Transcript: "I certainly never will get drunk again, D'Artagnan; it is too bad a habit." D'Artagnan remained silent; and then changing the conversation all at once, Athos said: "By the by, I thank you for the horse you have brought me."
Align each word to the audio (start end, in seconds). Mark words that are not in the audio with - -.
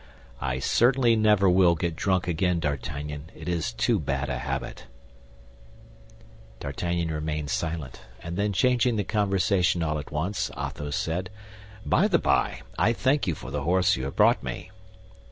"I 0.41 0.57
certainly 0.57 1.15
never 1.15 1.47
will 1.47 1.75
get 1.75 1.95
drunk 1.95 2.27
again, 2.27 2.59
D'Artagnan; 2.59 3.25
it 3.35 3.47
is 3.47 3.71
too 3.71 3.99
bad 3.99 4.29
a 4.31 4.39
habit." 4.39 4.87
D'Artagnan 6.59 7.11
remained 7.11 7.51
silent; 7.51 8.01
and 8.19 8.35
then 8.35 8.51
changing 8.51 8.95
the 8.95 9.03
conversation 9.03 9.83
all 9.83 9.99
at 9.99 10.11
once, 10.11 10.49
Athos 10.57 10.95
said: 10.95 11.29
"By 11.85 12.07
the 12.07 12.17
by, 12.17 12.63
I 12.79 12.93
thank 12.93 13.27
you 13.27 13.35
for 13.35 13.51
the 13.51 13.61
horse 13.61 13.95
you 13.95 14.05
have 14.05 14.15
brought 14.15 14.41
me." 14.41 14.71